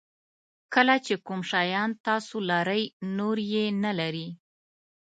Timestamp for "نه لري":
3.83-4.27